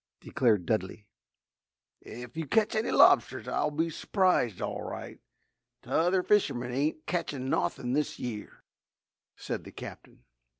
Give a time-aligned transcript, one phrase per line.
[0.19, 1.05] declared Dudley.
[2.03, 5.19] "Ef you ketch any lobsters I'll be s'prised, all right.
[5.83, 8.63] T'other fishermen ain't ketchin' nawthin' this year,"
[9.37, 10.23] said the Captain.